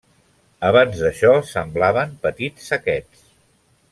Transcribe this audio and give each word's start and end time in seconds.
Abans 0.69 1.01
d'això 1.01 1.33
semblaven 1.51 2.17
petits 2.25 2.73
saquets. 2.73 3.23